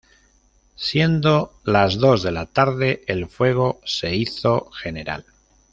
Siendo 0.77 1.59
las 1.63 1.99
dos 1.99 2.23
de 2.23 2.31
la 2.31 2.47
tarde 2.47 3.03
el 3.05 3.27
fuego 3.29 3.79
se 3.85 4.15
hizo 4.15 4.71
general. 4.71 5.25